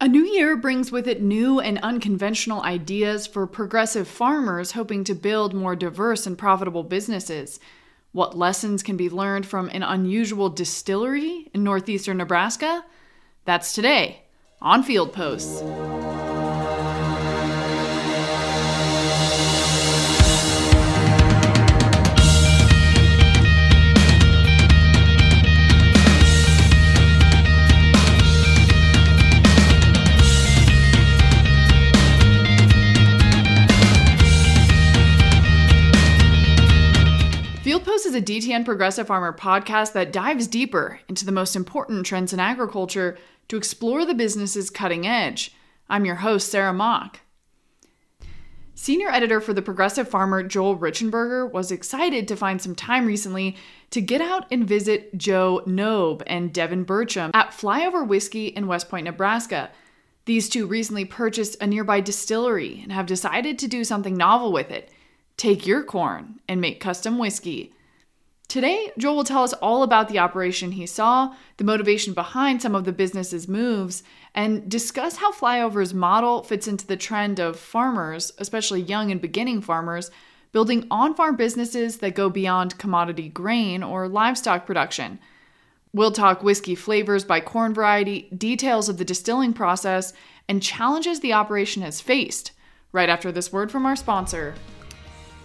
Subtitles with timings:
[0.00, 5.12] A new year brings with it new and unconventional ideas for progressive farmers hoping to
[5.12, 7.58] build more diverse and profitable businesses.
[8.12, 12.84] What lessons can be learned from an unusual distillery in northeastern Nebraska?
[13.44, 14.22] That's today
[14.62, 15.62] on Field Posts.
[37.68, 42.40] Is a DTN Progressive Farmer podcast that dives deeper into the most important trends in
[42.40, 43.18] agriculture
[43.48, 45.54] to explore the business's cutting edge.
[45.86, 47.20] I'm your host, Sarah Mock.
[48.74, 53.54] Senior editor for the Progressive Farmer, Joel Reichenberger, was excited to find some time recently
[53.90, 58.88] to get out and visit Joe Knobe and Devin Burcham at Flyover Whiskey in West
[58.88, 59.70] Point, Nebraska.
[60.24, 64.70] These two recently purchased a nearby distillery and have decided to do something novel with
[64.70, 64.90] it
[65.38, 67.72] take your corn and make custom whiskey.
[68.48, 72.74] Today, Joel will tell us all about the operation he saw, the motivation behind some
[72.74, 74.02] of the business's moves,
[74.34, 79.60] and discuss how Flyover's model fits into the trend of farmers, especially young and beginning
[79.60, 80.10] farmers,
[80.50, 85.18] building on farm businesses that go beyond commodity grain or livestock production.
[85.92, 90.14] We'll talk whiskey flavors by corn variety, details of the distilling process,
[90.48, 92.52] and challenges the operation has faced,
[92.92, 94.54] right after this word from our sponsor.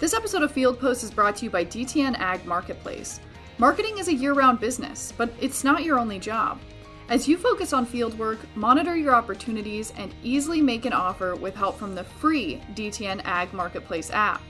[0.04, 3.22] This episode of Field Post is brought to you by DTN Ag Marketplace.
[3.58, 6.60] Marketing is a year round business, but it's not your only job.
[7.08, 11.56] As you focus on field work, monitor your opportunities, and easily make an offer with
[11.56, 14.42] help from the free DTN Ag Marketplace app.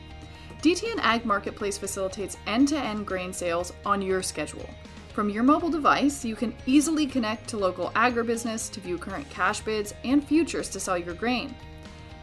[0.63, 4.67] DTN Ag Marketplace facilitates end to end grain sales on your schedule.
[5.09, 9.61] From your mobile device, you can easily connect to local agribusiness to view current cash
[9.61, 11.53] bids and futures to sell your grain.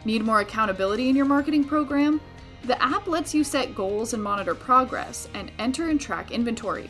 [0.03, 2.19] Need more accountability in your marketing program?
[2.63, 6.89] The app lets you set goals and monitor progress and enter and track inventory.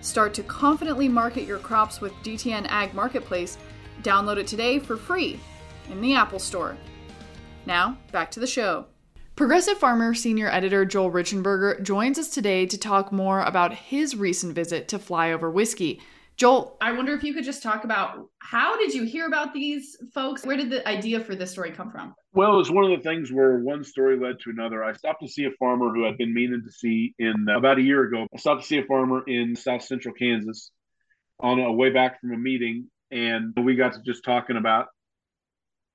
[0.00, 3.58] Start to confidently market your crops with DTN Ag Marketplace.
[4.02, 5.40] Download it today for free
[5.90, 6.76] in the Apple Store.
[7.66, 8.86] Now, back to the show.
[9.34, 14.54] Progressive Farmer senior editor Joel Reichenberger joins us today to talk more about his recent
[14.54, 16.00] visit to Flyover Whiskey.
[16.38, 19.96] Joel, I wonder if you could just talk about how did you hear about these
[20.14, 20.46] folks?
[20.46, 22.14] Where did the idea for this story come from?
[22.32, 24.84] Well, it was one of the things where one story led to another.
[24.84, 27.78] I stopped to see a farmer who I'd been meaning to see in uh, about
[27.78, 28.28] a year ago.
[28.32, 30.70] I stopped to see a farmer in South Central Kansas
[31.40, 34.86] on a way back from a meeting, and we got to just talking about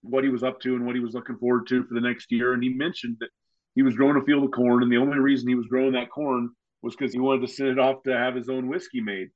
[0.02, 2.34] what he was up to and what he was looking forward to for the next
[2.34, 2.54] year.
[2.54, 3.30] And he mentioned that
[3.75, 6.12] he was growing a field of corn, and the only reason he was growing that
[6.12, 6.50] corn
[6.81, 9.30] was because he wanted to send it off to have his own whiskey made.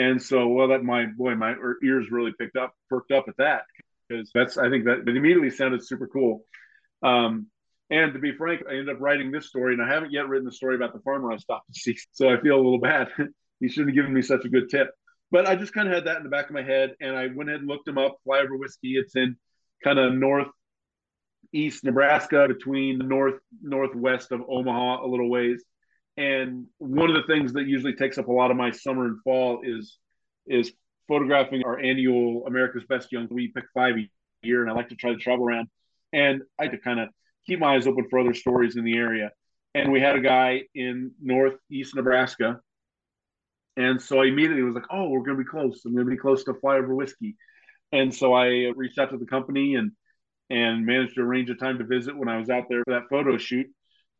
[0.00, 3.64] And so, well, that my boy, my ears really picked up, perked up at that
[4.08, 6.46] because that's I think that it immediately sounded super cool.
[7.02, 7.48] Um,
[7.90, 10.46] and to be frank, I ended up writing this story, and I haven't yet written
[10.46, 11.98] the story about the farmer I stopped to see.
[12.12, 13.08] So I feel a little bad.
[13.60, 14.88] he shouldn't have given me such a good tip.
[15.30, 17.26] But I just kind of had that in the back of my head, and I
[17.26, 18.16] went ahead and looked him up.
[18.26, 18.96] Flyover Whiskey.
[18.96, 19.36] It's in
[19.84, 25.62] kind of northeast Nebraska, between north northwest of Omaha, a little ways.
[26.20, 29.18] And one of the things that usually takes up a lot of my summer and
[29.22, 29.96] fall is
[30.46, 30.70] is
[31.08, 33.26] photographing our annual America's Best Young.
[33.30, 34.06] We pick five a
[34.42, 35.68] year, and I like to try to travel around.
[36.12, 37.08] And I like to kind of
[37.46, 39.30] keep my eyes open for other stories in the area.
[39.74, 42.60] And we had a guy in northeast Nebraska.
[43.78, 45.80] And so I immediately was like, oh, we're going to be close.
[45.86, 47.36] I'm going to be close to Flyover Whiskey.
[47.92, 49.92] And so I reached out to the company and
[50.50, 53.08] and managed to arrange a time to visit when I was out there for that
[53.08, 53.68] photo shoot.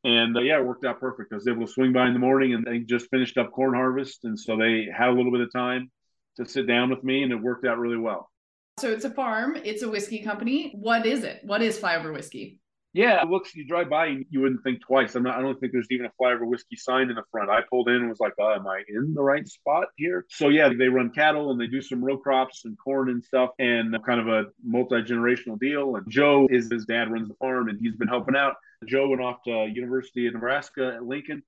[0.05, 1.33] And uh, yeah, it worked out perfect.
[1.33, 3.75] I was able to swing by in the morning and they just finished up corn
[3.75, 4.25] harvest.
[4.25, 5.91] And so they had a little bit of time
[6.37, 8.31] to sit down with me and it worked out really well.
[8.79, 10.73] So it's a farm, it's a whiskey company.
[10.75, 11.41] What is it?
[11.45, 12.61] What is Flyover Whiskey?
[12.93, 15.15] Yeah, it looks you drive by and you wouldn't think twice.
[15.15, 17.49] I'm not I don't think there's even a Flyover Whiskey sign in the front.
[17.49, 20.27] I pulled in and was like, oh, am I in the right spot here?
[20.29, 23.51] So yeah, they run cattle and they do some row crops and corn and stuff
[23.61, 25.95] and kind of a multi-generational deal.
[25.97, 28.57] And Joe is his dad runs the farm and he's been helping out
[28.87, 31.43] Joe went off to University of Nebraska at Lincoln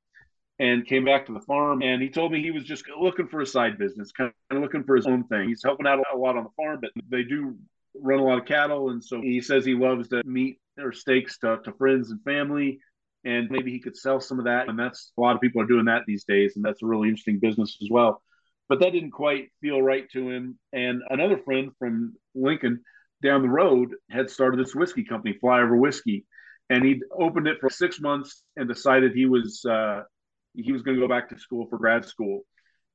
[0.58, 1.82] and came back to the farm.
[1.82, 4.84] And he told me he was just looking for a side business, kind of looking
[4.84, 5.48] for his own thing.
[5.48, 7.56] He's helping out a lot on the farm, but they do
[7.94, 8.90] run a lot of cattle.
[8.90, 12.80] And so he says he loves to meat or steaks to, to friends and family.
[13.24, 14.68] And maybe he could sell some of that.
[14.68, 16.56] And that's a lot of people are doing that these days.
[16.56, 18.22] And that's a really interesting business as well.
[18.68, 20.58] But that didn't quite feel right to him.
[20.72, 22.82] And another friend from Lincoln
[23.22, 26.26] down the road had started this whiskey company, Flyover Whiskey
[26.72, 30.02] and he opened it for six months and decided he was uh,
[30.54, 32.42] he was going to go back to school for grad school.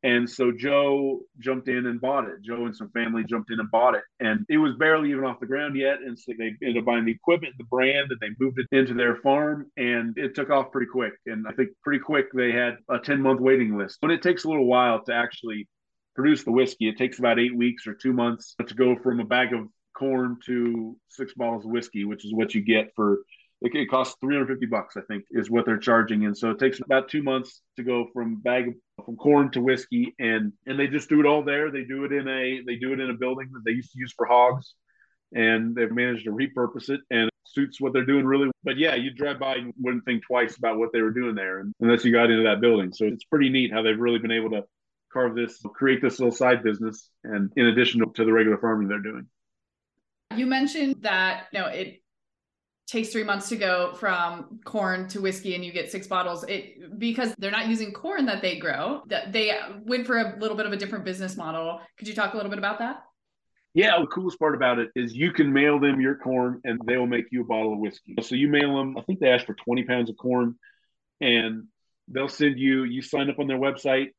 [0.03, 2.41] And so Joe jumped in and bought it.
[2.43, 4.03] Joe and some family jumped in and bought it.
[4.19, 6.01] And it was barely even off the ground yet.
[6.05, 8.93] And so they ended up buying the equipment, the brand, and they moved it into
[8.93, 9.71] their farm.
[9.75, 11.13] And it took off pretty quick.
[11.25, 13.97] And I think pretty quick they had a 10 month waiting list.
[14.01, 15.67] But it takes a little while to actually
[16.15, 16.89] produce the whiskey.
[16.89, 19.67] It takes about eight weeks or two months to go from a bag of
[19.97, 23.19] corn to six bottles of whiskey, which is what you get for
[23.61, 26.25] it, it costs 350 bucks, I think, is what they're charging.
[26.25, 28.73] And so it takes about two months to go from bag
[29.03, 30.13] from corn to whiskey.
[30.19, 31.71] And and they just do it all there.
[31.71, 33.99] They do it in a they do it in a building that they used to
[33.99, 34.73] use for hogs.
[35.33, 38.49] And they've managed to repurpose it and it suits what they're doing really.
[38.63, 41.63] But yeah, you drive by and wouldn't think twice about what they were doing there
[41.81, 42.93] unless you got into that building.
[42.93, 44.63] So it's pretty neat how they've really been able to
[45.11, 48.99] carve this, create this little side business, and in addition to the regular farming they're
[48.99, 49.27] doing.
[50.35, 52.01] You mentioned that you know it
[52.87, 56.97] takes three months to go from corn to whiskey and you get six bottles it
[56.97, 59.53] because they're not using corn that they grow they
[59.85, 61.81] went for a little bit of a different business model.
[61.97, 63.03] Could you talk a little bit about that?
[63.73, 66.97] Yeah the coolest part about it is you can mail them your corn and they
[66.97, 68.15] will make you a bottle of whiskey.
[68.21, 70.55] So you mail them i think they ask for 20 pounds of corn
[71.19, 71.65] and
[72.07, 74.11] they'll send you you sign up on their website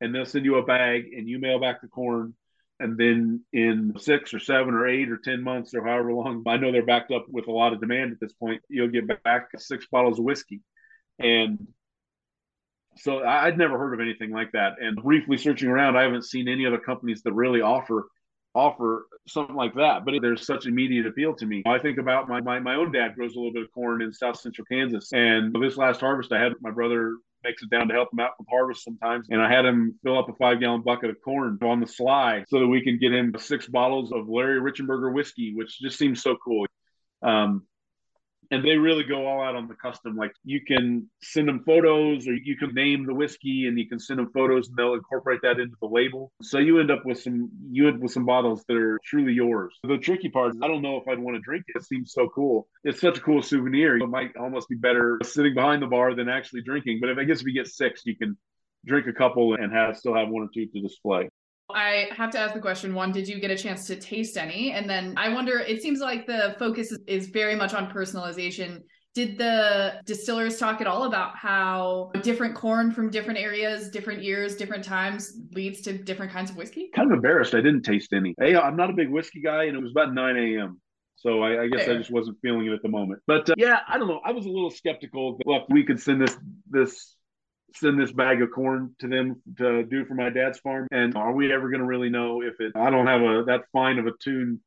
[0.00, 2.34] and they'll send you a bag and you mail back the corn
[2.78, 6.56] and then in six or seven or eight or 10 months or however long, I
[6.58, 9.48] know they're backed up with a lot of demand at this point, you'll get back
[9.58, 10.60] six bottles of whiskey.
[11.18, 11.66] And
[12.98, 14.74] so I'd never heard of anything like that.
[14.80, 18.06] And briefly searching around, I haven't seen any other companies that really offer
[18.54, 20.04] offer something like that.
[20.04, 21.62] But there's such immediate appeal to me.
[21.66, 24.12] I think about my, my my own dad grows a little bit of corn in
[24.12, 27.94] South Central Kansas, and this last harvest I had my brother makes it down to
[27.94, 29.28] help him out with harvest sometimes.
[29.30, 32.44] And I had him fill up a five gallon bucket of corn on the sly
[32.48, 36.22] so that we can get him six bottles of Larry Reichenberger whiskey, which just seems
[36.22, 36.66] so cool.
[37.22, 37.66] Um,
[38.50, 40.16] and they really go all out on the custom.
[40.16, 43.98] Like you can send them photos, or you can name the whiskey, and you can
[43.98, 46.32] send them photos, and they'll incorporate that into the label.
[46.42, 49.74] So you end up with some you end with some bottles that are truly yours.
[49.82, 51.78] The tricky part is I don't know if I'd want to drink it.
[51.78, 52.68] It seems so cool.
[52.84, 53.96] It's such a cool souvenir.
[53.98, 56.98] It might almost be better sitting behind the bar than actually drinking.
[57.00, 58.36] But if I guess if you get six, you can
[58.86, 61.28] drink a couple and have still have one or two to display.
[61.74, 64.72] I have to ask the question one, did you get a chance to taste any?
[64.72, 68.82] And then I wonder, it seems like the focus is very much on personalization.
[69.14, 74.56] Did the distillers talk at all about how different corn from different areas, different years,
[74.56, 76.90] different times leads to different kinds of whiskey?
[76.94, 77.54] Kind of embarrassed.
[77.54, 78.34] I didn't taste any.
[78.38, 80.80] Hey, I'm not a big whiskey guy, and it was about 9 a.m.
[81.16, 81.94] So I, I guess Fair.
[81.94, 83.22] I just wasn't feeling it at the moment.
[83.26, 84.20] But uh, yeah, I don't know.
[84.24, 85.38] I was a little skeptical.
[85.46, 86.36] Look, we could send this
[86.70, 87.15] this
[87.74, 90.86] send this bag of corn to them to do for my dad's farm.
[90.90, 92.72] And are we ever going to really know if it?
[92.74, 94.60] I don't have a that fine of a tune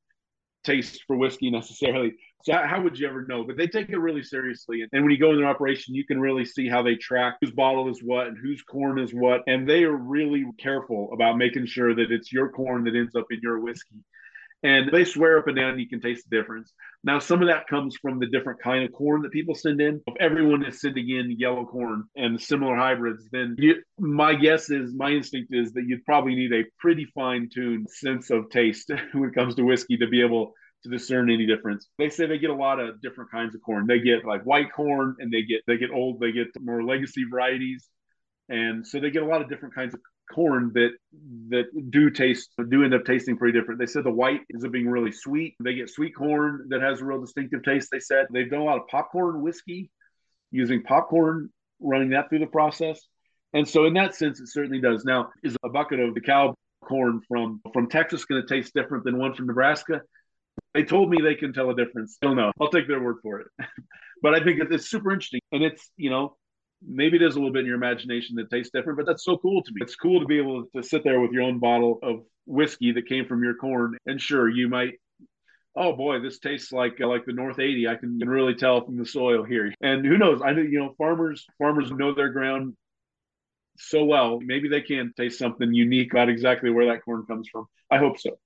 [0.63, 2.13] taste for whiskey necessarily.
[2.43, 3.43] So how would you ever know?
[3.43, 4.85] But they take it really seriously.
[4.91, 7.51] And when you go in their operation, you can really see how they track whose
[7.51, 9.41] bottle is what and whose corn is what.
[9.47, 13.25] And they are really careful about making sure that it's your corn that ends up
[13.31, 13.97] in your whiskey
[14.63, 16.73] and they swear up and down you can taste the difference.
[17.03, 20.01] Now, some of that comes from the different kind of corn that people send in.
[20.05, 24.93] If everyone is sending in yellow corn and similar hybrids, then you, my guess is,
[24.93, 29.35] my instinct is that you'd probably need a pretty fine-tuned sense of taste when it
[29.35, 30.53] comes to whiskey to be able
[30.83, 31.87] to discern any difference.
[31.97, 33.87] They say they get a lot of different kinds of corn.
[33.87, 37.25] They get like white corn, and they get they get old, they get more legacy
[37.29, 37.87] varieties,
[38.47, 39.99] and so they get a lot of different kinds of
[40.33, 40.91] corn that
[41.49, 43.79] that do taste do end up tasting pretty different.
[43.79, 45.55] They said the white ends up being really sweet.
[45.63, 47.89] They get sweet corn that has a real distinctive taste.
[47.91, 49.89] They said they've done a lot of popcorn whiskey
[50.51, 52.99] using popcorn, running that through the process.
[53.53, 55.03] And so in that sense, it certainly does.
[55.05, 59.03] Now, is a bucket of the cow corn from from Texas going to taste different
[59.03, 60.01] than one from Nebraska?
[60.73, 62.17] They told me they can tell a difference.
[62.21, 62.51] Don't know.
[62.61, 63.47] I'll take their word for it.
[64.21, 65.41] but I think it's super interesting.
[65.51, 66.35] And it's, you know,
[66.85, 69.61] maybe there's a little bit in your imagination that tastes different, but that's so cool
[69.63, 69.81] to me.
[69.81, 73.07] It's cool to be able to sit there with your own bottle of whiskey that
[73.07, 73.97] came from your corn.
[74.05, 74.93] And sure, you might,
[75.75, 77.87] oh boy, this tastes like uh, like the North 80.
[77.87, 79.73] I can, can really tell from the soil here.
[79.81, 80.41] And who knows?
[80.43, 82.75] I know you know farmers farmers know their ground
[83.77, 84.39] so well.
[84.41, 87.65] Maybe they can taste something unique about exactly where that corn comes from.
[87.89, 88.37] I hope so.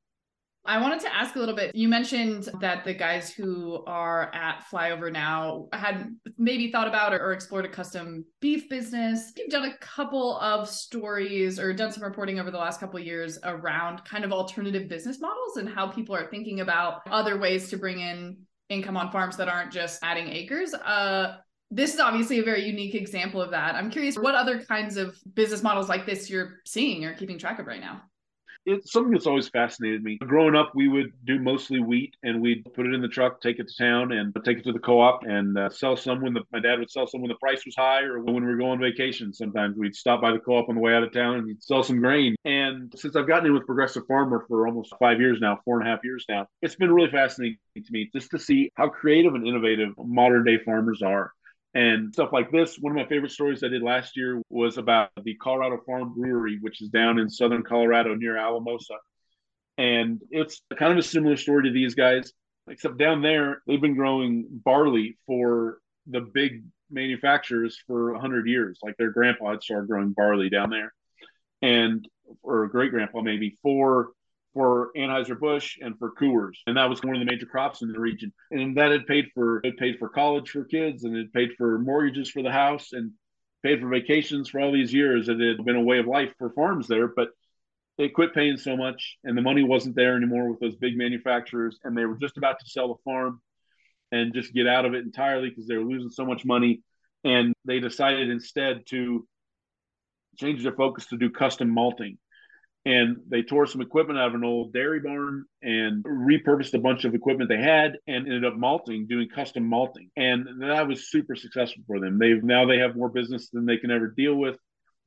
[0.66, 1.76] I wanted to ask a little bit.
[1.76, 7.20] You mentioned that the guys who are at Flyover now had maybe thought about or,
[7.22, 9.34] or, explored a custom beef business.
[9.36, 13.06] You've done a couple of stories or done some reporting over the last couple of
[13.06, 17.70] years around kind of alternative business models and how people are thinking about other ways
[17.70, 18.38] to bring in
[18.70, 20.74] income on farms that aren't just adding acres.
[20.74, 21.38] Uh,
[21.72, 23.76] this is obviously a very unique example of that.
[23.76, 27.60] I'm curious what other kinds of business models like this you're seeing or keeping track
[27.60, 28.04] of right now.
[28.66, 30.18] It's something that's always fascinated me.
[30.18, 33.60] Growing up, we would do mostly wheat, and we'd put it in the truck, take
[33.60, 36.42] it to town, and take it to the co-op, and uh, sell some when the,
[36.52, 38.72] my dad would sell some when the price was high, or when we were going
[38.72, 39.34] on vacation.
[39.34, 42.00] Sometimes we'd stop by the co-op on the way out of town and sell some
[42.00, 42.36] grain.
[42.46, 45.88] And since I've gotten in with Progressive Farmer for almost five years now, four and
[45.88, 49.34] a half years now, it's been really fascinating to me just to see how creative
[49.34, 51.34] and innovative modern day farmers are
[51.74, 52.78] and stuff like this.
[52.80, 56.60] One of my favorite stories I did last year was about the Colorado Farm Brewery,
[56.62, 58.96] which is down in southern Colorado near Alamosa.
[59.78, 62.32] And it's kind of a similar story to these guys,
[62.68, 68.80] except down there, they've been growing barley for the big manufacturers for 100 years.
[68.84, 70.94] Like their grandpa had started growing barley down there,
[71.64, 72.08] and
[72.44, 74.10] or great grandpa maybe for
[74.54, 76.58] for Anheuser-Busch and for Coors.
[76.68, 78.32] And that was one of the major crops in the region.
[78.52, 81.80] And that had paid for it paid for college for kids and it paid for
[81.80, 83.12] mortgages for the house and
[83.64, 85.30] paid for vacations for all these years.
[85.30, 87.30] It had been a way of life for farms there, but
[87.98, 91.80] they quit paying so much and the money wasn't there anymore with those big manufacturers
[91.84, 93.42] and they were just about to sell the farm
[94.12, 96.82] and just get out of it entirely because they were losing so much money
[97.24, 99.28] and they decided instead to
[100.38, 102.18] change their focus to do custom malting
[102.86, 107.06] and they tore some equipment out of an old dairy barn and repurposed a bunch
[107.06, 110.10] of equipment they had and ended up malting doing custom malting.
[110.18, 112.20] And that was super successful for them.
[112.20, 114.58] They've now they have more business than they can ever deal with.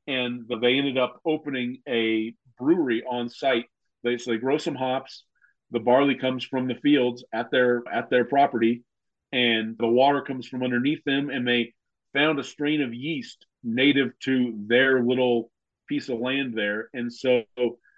[0.06, 3.66] And they ended up opening a brewery on site.
[4.02, 5.24] They so they grow some hops.
[5.70, 8.84] The barley comes from the fields at their at their property
[9.32, 11.74] and the water comes from underneath them and they
[12.14, 15.50] found a strain of yeast native to their little
[15.88, 16.88] piece of land there.
[16.92, 17.42] And so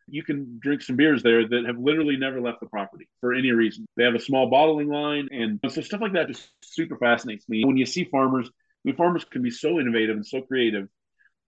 [0.06, 3.50] you can drink some beers there that have literally never left the property for any
[3.52, 3.86] reason.
[3.96, 5.28] They have a small bottling line.
[5.30, 7.64] And so stuff like that just super fascinates me.
[7.64, 8.52] When you see farmers, I
[8.84, 10.88] mean, farmers can be so innovative and so creative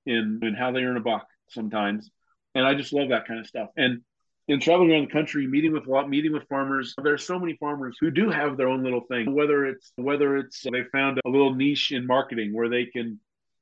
[0.07, 2.11] in, in how they earn a buck sometimes.
[2.55, 3.71] And I just love that kind of stuff.
[3.77, 4.03] And
[4.49, 7.57] in traveling around the country, meeting with a lot, meeting with farmers, there's so many
[7.57, 9.33] farmers who do have their own little thing.
[9.33, 13.21] Whether it's whether it's they found a little niche in marketing where they can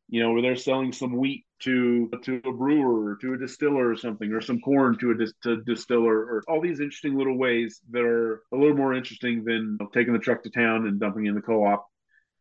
[0.09, 3.97] you know, where they're selling some wheat to to a brewer to a distiller or
[3.97, 7.81] something, or some corn to a dis- to distiller, or all these interesting little ways
[7.91, 11.35] that are a little more interesting than taking the truck to town and dumping in
[11.35, 11.87] the co-op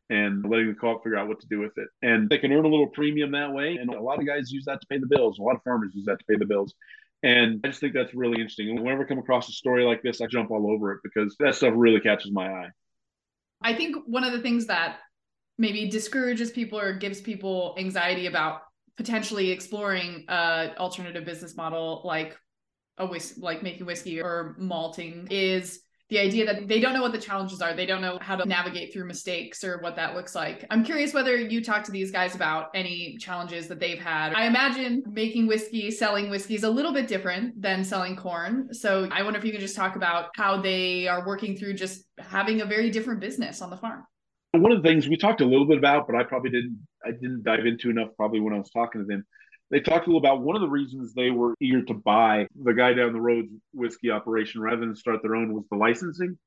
[0.10, 1.88] and letting the co-op figure out what to do with it.
[2.02, 3.76] And they can earn a little premium that way.
[3.76, 5.40] And a lot of guys use that to pay the bills.
[5.40, 6.74] A lot of farmers use that to pay the bills.
[7.24, 8.70] And I just think that's really interesting.
[8.70, 11.36] And whenever I come across a story like this, I jump all over it because
[11.40, 12.70] that stuff really catches my eye.
[13.62, 14.98] I think one of the things that
[15.58, 18.62] maybe discourages people or gives people anxiety about
[18.98, 22.36] potentially exploring a alternative business model like
[22.98, 27.12] a whis- like making whiskey or malting is the idea that they don't know what
[27.12, 27.74] the challenges are.
[27.74, 30.66] They don't know how to navigate through mistakes or what that looks like.
[30.70, 34.34] I'm curious whether you talk to these guys about any challenges that they've had.
[34.34, 38.74] I imagine making whiskey, selling whiskey is a little bit different than selling corn.
[38.74, 42.06] So I wonder if you could just talk about how they are working through just
[42.18, 44.04] having a very different business on the farm
[44.54, 47.12] one of the things we talked a little bit about, but I probably didn't I
[47.12, 49.26] didn't dive into enough probably when I was talking to them.
[49.70, 52.74] They talked a little about one of the reasons they were eager to buy the
[52.74, 56.38] guy down the road's whiskey operation rather than start their own was the licensing.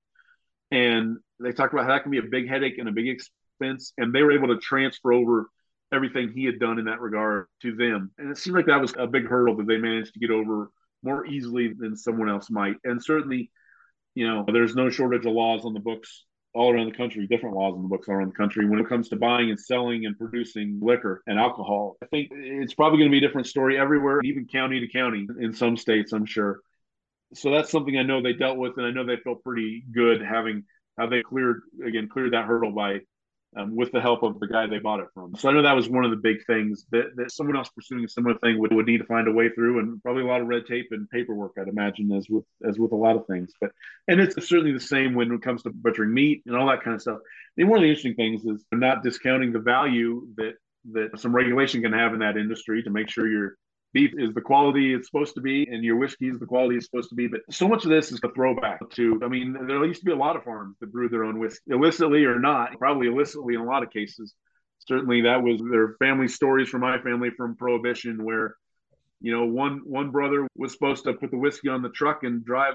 [0.70, 3.92] And they talked about how that can be a big headache and a big expense.
[3.98, 5.50] And they were able to transfer over
[5.92, 8.12] everything he had done in that regard to them.
[8.16, 10.70] And it seemed like that was a big hurdle that they managed to get over
[11.02, 12.76] more easily than someone else might.
[12.84, 13.50] And certainly,
[14.14, 17.54] you know, there's no shortage of laws on the books all around the country, different
[17.54, 20.06] laws in the books all around the country when it comes to buying and selling
[20.06, 21.96] and producing liquor and alcohol.
[22.02, 25.26] I think it's probably going to be a different story everywhere, even county to county
[25.40, 26.60] in some states, I'm sure.
[27.34, 30.20] So that's something I know they dealt with, and I know they felt pretty good
[30.20, 30.64] having
[30.98, 32.98] how they cleared again cleared that hurdle by
[33.56, 35.34] um, with the help of the guy they bought it from.
[35.34, 38.04] So I know that was one of the big things that, that someone else pursuing
[38.04, 40.40] a similar thing would, would need to find a way through, and probably a lot
[40.40, 43.52] of red tape and paperwork, I'd imagine, as with as with a lot of things.
[43.60, 43.72] But
[44.08, 46.94] and it's certainly the same when it comes to butchering meat and all that kind
[46.94, 47.18] of stuff.
[47.56, 50.54] Mean, one of the interesting things is not discounting the value that
[50.92, 53.56] that some regulation can have in that industry to make sure you're
[53.92, 56.86] beef is the quality it's supposed to be and your whiskey is the quality it's
[56.86, 59.84] supposed to be but so much of this is a throwback to i mean there
[59.84, 62.78] used to be a lot of farms that brewed their own whiskey illicitly or not
[62.78, 64.34] probably illicitly in a lot of cases.
[64.78, 68.56] Certainly that was their family stories from my family from prohibition where
[69.20, 72.44] you know one one brother was supposed to put the whiskey on the truck and
[72.44, 72.74] drive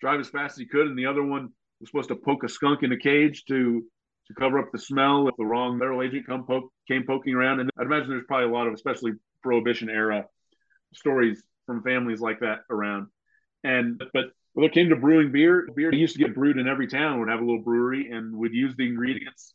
[0.00, 1.50] drive as fast as he could and the other one
[1.80, 3.84] was supposed to poke a skunk in a cage to
[4.28, 7.60] to cover up the smell if the wrong federal agent come poke, came poking around.
[7.60, 10.24] And i'd imagine there's probably a lot of especially prohibition era
[10.94, 13.08] stories from families like that around.
[13.64, 16.86] And but when it came to brewing beer, beer used to get brewed in every
[16.86, 19.54] town would have a little brewery and would use the ingredients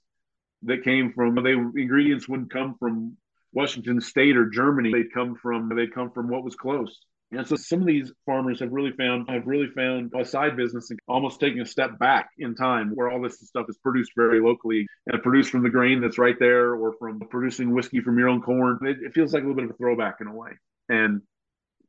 [0.63, 3.17] that came from they ingredients wouldn't come from
[3.53, 4.91] Washington State or Germany.
[4.91, 6.97] They'd come from they'd come from what was close.
[7.31, 10.89] And so some of these farmers have really found have really found a side business
[10.89, 14.39] and almost taking a step back in time where all this stuff is produced very
[14.39, 18.29] locally and produced from the grain that's right there or from producing whiskey from your
[18.29, 18.79] own corn.
[18.83, 20.51] It, it feels like a little bit of a throwback in a way.
[20.89, 21.21] And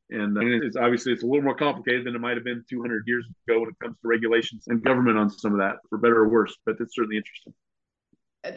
[0.09, 2.63] and uh, I it's obviously it's a little more complicated than it might have been
[2.69, 5.97] 200 years ago when it comes to regulations and government on some of that, for
[5.97, 6.55] better or worse.
[6.65, 7.53] But it's certainly interesting.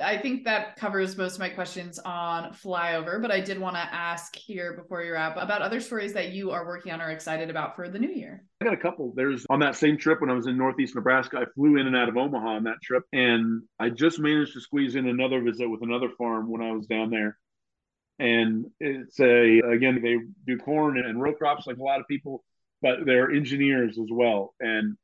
[0.00, 3.80] I think that covers most of my questions on flyover, but I did want to
[3.80, 7.50] ask here before you wrap about other stories that you are working on or excited
[7.50, 8.44] about for the new year.
[8.60, 9.12] I got a couple.
[9.16, 11.96] There's on that same trip when I was in Northeast Nebraska, I flew in and
[11.96, 15.68] out of Omaha on that trip, and I just managed to squeeze in another visit
[15.68, 17.36] with another farm when I was down there.
[18.18, 22.44] And it's a again they do corn and row crops like a lot of people,
[22.80, 24.54] but they're engineers as well.
[24.60, 24.96] And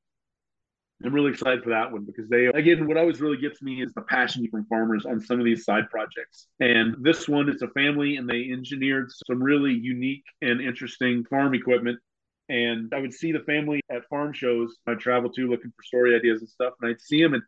[1.05, 3.93] I'm really excited for that one because they, again, what always really gets me is
[3.95, 6.49] the passion from farmers on some of these side projects.
[6.59, 11.55] And this one, it's a family and they engineered some really unique and interesting farm
[11.55, 12.01] equipment.
[12.49, 16.17] And I would see the family at farm shows I travel to looking for story
[16.17, 16.73] ideas and stuff.
[16.81, 17.35] And I'd see them.
[17.35, 17.43] And,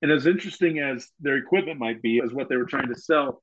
[0.00, 3.42] and as interesting as their equipment might be, as what they were trying to sell,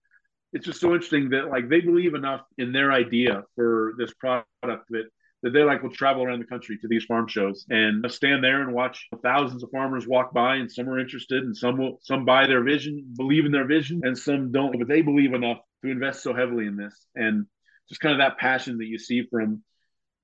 [0.53, 4.49] it's just so interesting that like they believe enough in their idea for this product
[4.63, 5.05] that
[5.41, 8.61] that they like will travel around the country to these farm shows and stand there
[8.61, 12.25] and watch thousands of farmers walk by and some are interested and some will some
[12.25, 14.77] buy their vision believe in their vision and some don't.
[14.77, 17.45] But they believe enough to invest so heavily in this and
[17.87, 19.63] just kind of that passion that you see from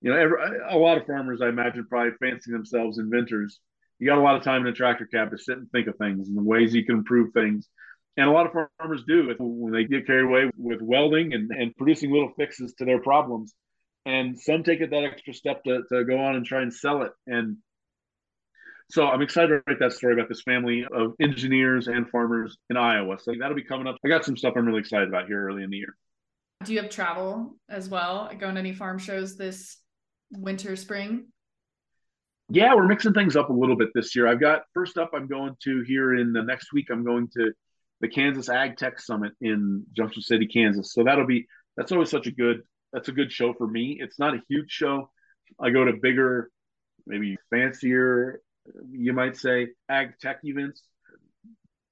[0.01, 0.37] you know every,
[0.69, 3.59] a lot of farmers i imagine probably fancy themselves inventors.
[3.97, 5.95] You got a lot of time in a tractor cab to sit and think of
[5.95, 7.69] things and the ways you can improve things
[8.17, 11.75] and a lot of farmers do when they get carried away with welding and, and
[11.75, 13.53] producing little fixes to their problems.
[14.05, 17.01] And some take it that extra step to, to go on and try and sell
[17.01, 17.11] it.
[17.27, 17.57] And
[18.91, 22.77] so i'm excited to write that story about this family of engineers and farmers in
[22.77, 23.17] iowa.
[23.19, 23.97] So that'll be coming up.
[24.05, 25.95] I got some stuff i'm really excited about here early in the year.
[26.63, 28.29] Do you have travel as well?
[28.39, 29.77] Going to any farm shows this
[30.31, 31.25] winter spring?
[32.49, 34.27] Yeah we're mixing things up a little bit this year.
[34.27, 37.51] I've got first up i'm going to here in the next week i'm going to
[38.01, 41.45] the kansas ag tech summit in junction city kansas so that'll be
[41.77, 42.61] that's always such a good
[42.95, 43.97] that's a good show for me.
[43.99, 45.09] It's not a huge show.
[45.59, 46.49] I go to bigger,
[47.05, 48.41] maybe fancier,
[48.89, 50.81] you might say, ag tech events.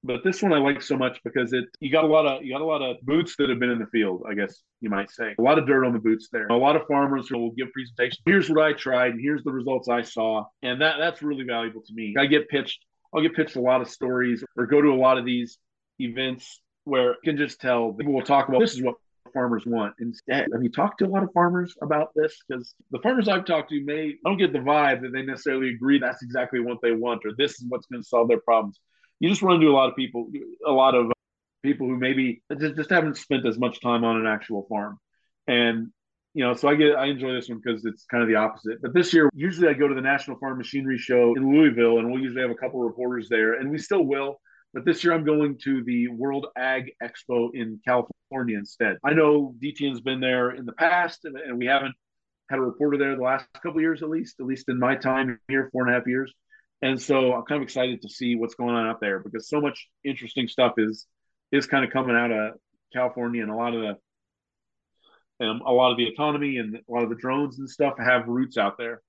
[0.02, 2.52] But this one I like so much because it you got a lot of you
[2.52, 5.10] got a lot of boots that have been in the field, I guess you might
[5.10, 5.34] say.
[5.38, 6.46] A lot of dirt on the boots there.
[6.48, 8.20] A lot of farmers who will give presentations.
[8.26, 10.44] Here's what I tried, and here's the results I saw.
[10.62, 12.14] And that that's really valuable to me.
[12.18, 15.16] I get pitched, I'll get pitched a lot of stories or go to a lot
[15.16, 15.58] of these
[16.00, 18.96] events where you can just tell people will talk about this is what
[19.32, 19.94] farmers want.
[20.00, 22.36] Instead, have you talked to a lot of farmers about this?
[22.46, 25.70] Because the farmers I've talked to may I don't get the vibe that they necessarily
[25.70, 28.78] agree that's exactly what they want or this is what's going to solve their problems.
[29.20, 30.28] You just run into a lot of people,
[30.66, 31.12] a lot of
[31.62, 34.98] people who maybe just haven't spent as much time on an actual farm,
[35.46, 35.88] and
[36.34, 38.82] you know, so I get I enjoy this one because it's kind of the opposite.
[38.82, 42.10] But this year, usually I go to the National Farm Machinery Show in Louisville, and
[42.10, 44.40] we'll usually have a couple reporters there, and we still will.
[44.74, 48.98] But this year I'm going to the World Ag Expo in California instead.
[49.04, 51.94] I know DTN's been there in the past, and, and we haven't
[52.50, 55.38] had a reporter there the last couple years at least, at least in my time
[55.46, 56.34] here, four and a half years.
[56.82, 59.60] And so I'm kind of excited to see what's going on out there because so
[59.60, 61.06] much interesting stuff is
[61.52, 62.54] is kind of coming out of
[62.92, 67.04] California, and a lot of the um, a lot of the autonomy and a lot
[67.04, 69.02] of the drones and stuff have roots out there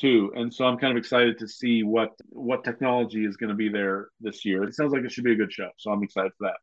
[0.00, 0.32] too.
[0.34, 3.68] And so I'm kind of excited to see what what technology is going to be
[3.68, 4.64] there this year.
[4.64, 6.56] It sounds like it should be a good show, so I'm excited for that.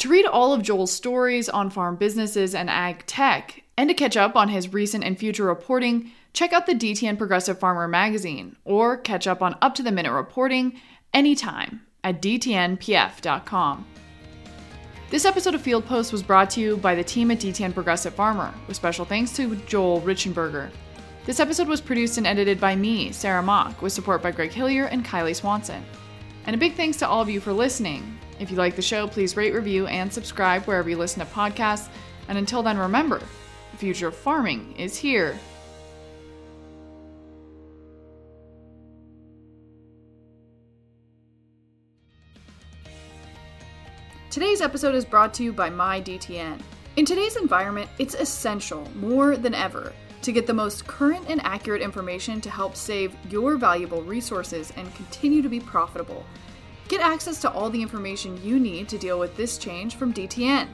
[0.00, 4.16] To read all of Joel's stories on farm businesses and ag tech, and to catch
[4.16, 8.98] up on his recent and future reporting, check out the DTN Progressive Farmer magazine, or
[8.98, 10.78] catch up on up to the minute reporting
[11.14, 13.86] anytime at dtnpf.com.
[15.08, 18.14] This episode of Field Post was brought to you by the team at DTN Progressive
[18.14, 20.70] Farmer, with special thanks to Joel Reichenberger.
[21.26, 24.84] This episode was produced and edited by me, Sarah Mock, with support by Greg Hillier
[24.84, 25.84] and Kylie Swanson.
[26.46, 28.16] And a big thanks to all of you for listening.
[28.38, 31.88] If you like the show, please rate, review, and subscribe wherever you listen to podcasts.
[32.28, 33.18] And until then, remember
[33.72, 35.36] the future of farming is here.
[44.30, 46.60] Today's episode is brought to you by MyDTN.
[46.94, 49.92] In today's environment, it's essential, more than ever,
[50.26, 54.92] to get the most current and accurate information to help save your valuable resources and
[54.96, 56.26] continue to be profitable.
[56.88, 60.66] Get access to all the information you need to deal with this change from DTN.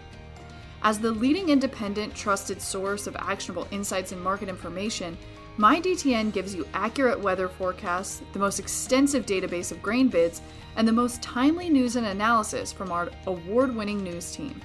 [0.82, 5.18] As the leading independent, trusted source of actionable insights and market information,
[5.58, 10.40] MyDTN gives you accurate weather forecasts, the most extensive database of grain bids,
[10.76, 14.62] and the most timely news and analysis from our award winning news team.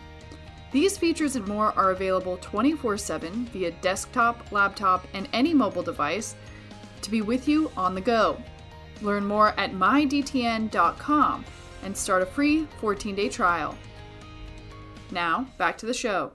[0.71, 6.36] These features and more are available 24 7 via desktop, laptop, and any mobile device
[7.01, 8.41] to be with you on the go.
[9.01, 11.45] Learn more at mydtn.com
[11.84, 13.77] and start a free 14 day trial.
[15.12, 16.34] Now, back to the show.